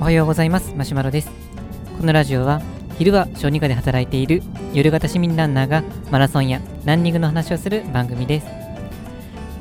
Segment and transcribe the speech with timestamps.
[0.00, 0.72] おはようございます。
[0.76, 1.30] マシュマロです。
[1.98, 2.62] このラジオは
[2.96, 4.40] 昼は小児科で働いている
[4.72, 8.46] 夜型市民ランナーがマラソンやランニングの話をする番組です。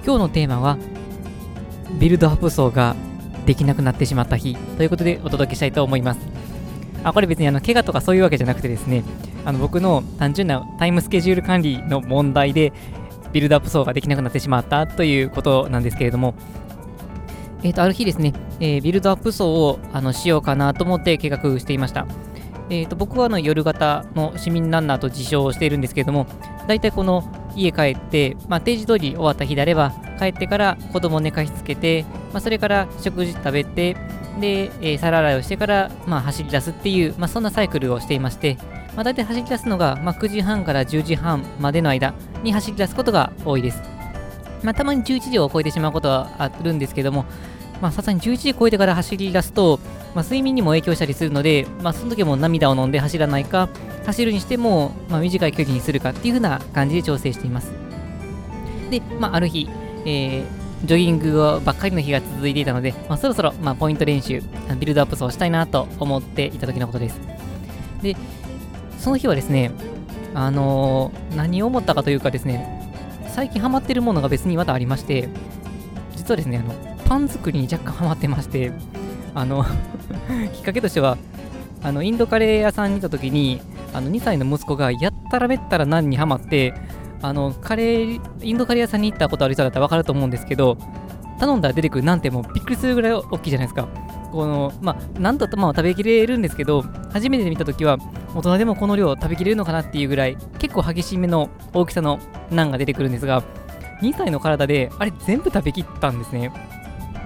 [0.06, 0.78] 今日のテーマは
[2.00, 2.96] ビルドアップ層が
[3.48, 6.20] できなくなってしまった日ということでお届けしたいと思います。
[7.04, 9.04] あこれ別にあの怪我とかそういうわけじゃなくてですね
[9.46, 12.72] あの僕の単純なタイムスケジュール管理の問題で
[13.32, 16.36] ビルドアップ層ができなくなってしまったということなんですけれども
[17.68, 18.32] えー、とある日ですね、
[18.62, 22.08] えー、ビルドアップ層をあのしようかなと思って計画していました。
[22.70, 26.28] えー、と僕はあの夜型の市民ランナーと自称しているんですけれども、
[26.68, 33.98] 大体この家帰って、まあ、定時通り終わった日であれば、帰ってから子供寝かしつけて、まあ、それから食事食べて、
[34.40, 38.58] で、えー、皿洗いをしてから、まあ、走り出すっていう、まあ、そんなサイクルをしていまして、
[38.96, 42.14] まあ、大体走り出すのが、まあ、9時半から10時半までの間
[42.44, 43.82] に走り出すことが多いです。
[44.64, 47.26] まあ、たまに11時を超えてしまうことはあるんですけども、
[47.82, 49.80] まあ、さすがに11時超えてから走り出すと、
[50.16, 53.70] まあ、睡眠にも影響したりするので、まあ、その時も涙を飲んで走らないか、
[54.06, 57.72] 走るにしても、まあ、短い距離にするかっていう風な感じで調整しています。
[58.90, 59.70] で、まあ、ある日、
[60.06, 60.46] えー、
[60.86, 64.42] ジョギングばっかりの日が続いていたので、まあ、そろそろ、まあ、ポイント練習、
[64.80, 67.20] ビルドアップをしたいなと思っていた時のことです。
[68.02, 68.16] で、
[69.00, 69.72] その日はですね、
[70.34, 72.78] あのー、何を思ったかというかですね、
[73.28, 75.30] 最近ハマってるものが別にまだありまして、
[76.16, 78.72] 実はですね、あのパン作りに若干ハマってまして、
[79.34, 79.66] あの
[80.54, 81.18] きっかけとしては、
[81.82, 83.62] あのインドカレー屋さんに行った時に、
[83.94, 86.74] あの2歳の息子がやったらめったら何にハマって、
[87.22, 90.78] あのカレーインドカレー屋さんに行ったことある人だったら分かると思うんですけど、
[91.40, 93.88] 頼んだら出てくるなんてもうびっくりするぐらい大きいじゃないですか。
[94.32, 96.84] このまあ、なんとまあ食べきれるんですけど、
[97.14, 97.98] 初めて見たときは、
[98.36, 102.20] 大人でもこの量食べきれるのかなっていうぐらい、結構激しめの大きさの
[102.52, 103.44] ナンが出てくるんですが、
[104.02, 106.52] 2歳の体で、あれ全部食べきったんですね。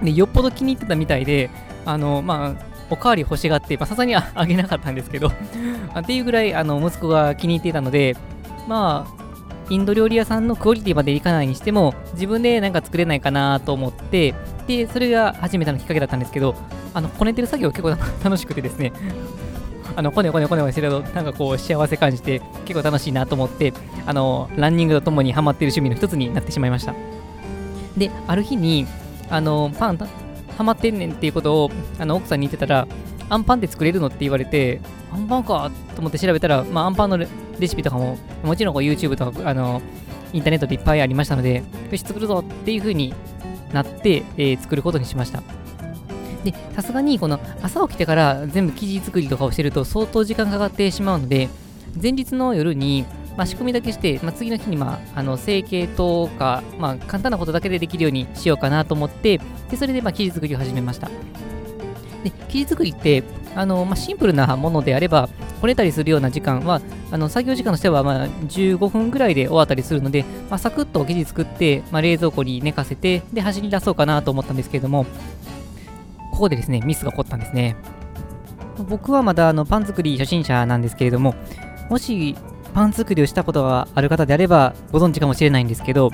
[0.02, 1.50] で、よっぽど気に入ってたみたいで、
[1.84, 5.28] あの、まあ、おかわり欲しがって、さすがにあげなかったんですけど
[5.98, 8.16] っていうぐらい、あの、息子が気に入っていたので、
[8.68, 9.22] まあ、
[9.70, 14.34] インド料理屋さんのクオリティまでいかないにしても、自分でなんか作れないかなと思って、
[14.66, 16.54] で、それが初めてのきっかけだったんですけど、
[16.94, 17.90] あの、こねてる作業結構
[18.22, 18.92] 楽しくてですね
[19.96, 23.72] あの、こねこねこねこねしてると、なんかこう、幸せ感じて、結構楽しいなと思って、
[24.04, 26.94] あの、ランニングとともにハマってる趣味の一つになってしまいました。
[27.96, 28.86] で、ある日に、
[29.32, 29.98] あの、パン、
[30.58, 32.86] ハマってんねんっていうことを、あの、奥さんに言ってたら、
[33.30, 37.26] アンパンって作れるのって言われて、アンパンかと思って調べたら、まあ、アンパンのレ
[37.66, 39.80] シピとかも、もちろんこう YouTube とか、あの、
[40.34, 43.14] インターネットでいっぱいありましたので、よし、作るぞっていう風に
[43.72, 45.42] なって、えー、作ることにしました。
[46.44, 51.48] で、さすがにこの朝起きてから全部生地作りとかをしてると相当時間かかってしまうので、
[52.00, 53.06] 前日の夜に、
[53.36, 61.08] まあ、仕組みだけして、まあ、次の日に、まあ、あの成形とか、まあ、簡単なことだけでできるようにしようかなと思って、でそれで、まあ、生地作りを始めました。
[62.24, 65.28] で生地作りってあの、まあ、シンプルなものであれば、
[65.60, 75.06] こねたりするような時間は、あの作業時間としてはまあ15分ぐらいで終わったりするので、まあ、サクッと生地作って、まあ、冷蔵庫に寝かせて、で、走り出そうかなと思ったんですけれども、
[76.32, 77.76] ここでですね、ミスが起こったんですね。
[78.88, 81.34] 僕はまだあのパン作り初心者なんですけれども、
[81.90, 82.36] もし
[82.74, 86.10] パン作りをしたことがある方であればご存知かもしれないんですけど、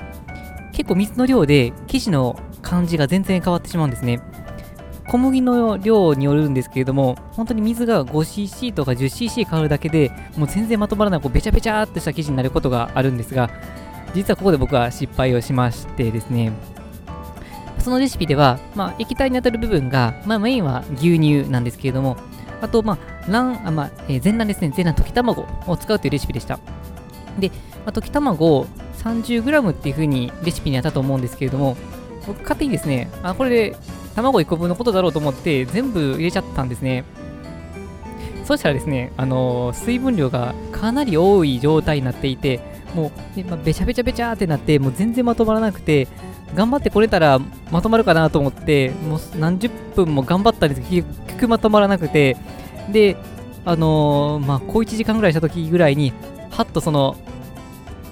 [0.73, 4.21] 結構水の量で生地の感じが全然変わってしまうんですね。
[5.07, 13.49] 小麦の量によるんですけれども、本当に水が 5cc とか 10cc 変わるだけでもう全然まとまらない、こうべちゃべちゃっとした生地になることがあるんですが、
[14.13, 16.51] 実はここで僕は失敗をしましてですね、
[17.79, 22.17] そのレシピでは、まあ、液体に当たる部分が、まあ、メインは牛乳なんですけれども、
[22.61, 22.97] あと、まあ、
[23.29, 26.59] 卵、あまあ、えー、全卵ですね、全卵溶き卵を使うというレシピでした。
[27.39, 27.55] で、ま
[27.87, 28.65] あ、溶き卵を
[29.03, 31.77] 30g っていう風にレシピにあったと思うんですけれども、
[32.27, 33.75] 僕勝手にですね、あ、これで
[34.15, 37.03] 卵1個分のことだろうと思って全部入れちゃったんですね。
[38.45, 42.59] そしたらですね、あのー、水分量がかなり多い状態になっていて、
[42.95, 46.07] もう、まあ、べちゃべちゃべちゃってなって、もう全然まとまらなくて、
[46.55, 47.39] 頑張ってこれたら
[47.71, 52.37] まとまるかなと思って、もう何十分も頑張ったんですけど、結局まとまらなくて、
[52.91, 53.17] で、
[53.65, 56.13] あのー、まあ、小1時間ぐらいした時ぐらいに、
[56.49, 57.15] はっとその、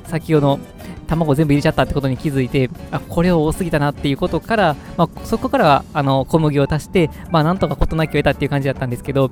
[0.06, 0.60] 先ほどの
[1.08, 9.32] 卵全部入れちゃったってことに気づいて、あ、これは多すぎたなっていうことから、まあ、そこからあの小麦を足して、まあ、なんとか事なきを得たっていう感じだったんですけど、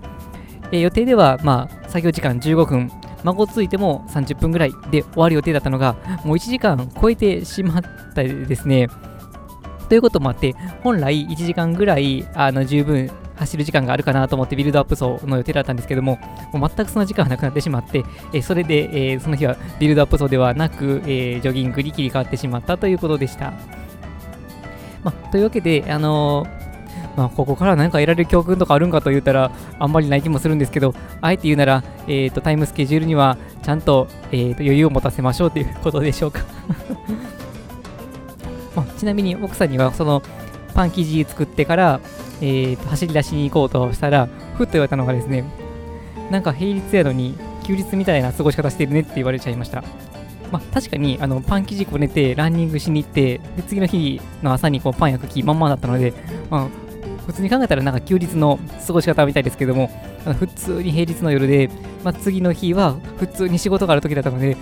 [0.71, 2.91] えー、予定では、まあ、作業時間15分、
[3.23, 7.81] 孫ついても30分ぐらいで終わる予定だったのが、もう1時間超えてしまっ
[8.13, 8.87] たですね。
[9.89, 10.53] ということもあって、
[10.83, 16.19] 本来1時間ぐらいあの十分走る時間があるかなと思ってビルドアップ走の予定だったんですけども、
[16.53, 18.03] もう全くその時間がなくなってしまって、
[18.33, 23.53] えそれで、えその日はビルドアップ走ではなく、えジョギングに切り替わってしまったということでした。
[25.03, 26.47] ま、というわけで、あの
[27.15, 36.41] まあ、ここから何か得られる教訓とかあるんかと言ったら、あんまりない気もするんですけど、あえて言うなら、えーと、タイムスケジュールにはちゃんと,、えーと、余裕を持たせましょうということでしょうか
[38.75, 40.21] ま、ちなみに奥さんには、その
[40.75, 41.99] パン生地作ってから、
[42.41, 44.27] えーと、走り出しに行こうとしたら、
[44.57, 45.43] ふっと言われたのがですね、
[46.29, 49.83] なんか平日やのに休日みたいな過ごし方してるねって言われちゃいました。
[50.51, 56.13] まあ、確かにあのパン生地こねてランニングしに行ってで次の日の朝にこうパン焼く気満々だったので、
[56.51, 56.67] まあ、
[57.25, 59.89] 普通に考えたらなんか休日の過ごし方みたいですけども
[60.37, 61.69] 普通に平日の夜で、
[62.03, 64.55] まあ、次の日は普通に仕事がある時だったので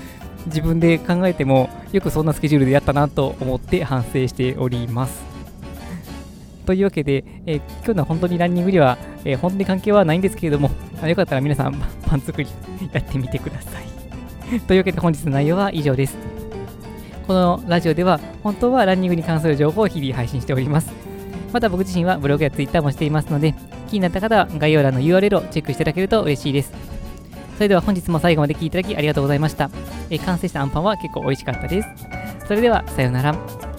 [0.45, 5.32] 自分で考えてもよくそんなスケジュールでやったなと思って反省しております。
[6.65, 10.71] というわけで、えー、今日の本当にランニングには、えー、本当に関係はないんですけれども、
[11.01, 11.73] あよかったら皆さん
[12.07, 12.49] パン作り
[12.91, 14.59] やってみてください。
[14.67, 16.17] というわけで本日の内容は以上です。
[17.27, 20.91] このラジオでは本当はランニングに関する情報を日々配信しております。
[21.53, 23.53] また僕自身はブログや Twitter もしていますので、
[23.89, 26.73] 気になった方は概要欄の URL をチェックしていただけると嬉しいです。
[27.55, 29.69] それでは本日も最後まで聴いていただきありがとうございました。
[30.09, 31.89] え完成したアンパンは結構美味しかったです。
[32.47, 33.72] それではさようなら。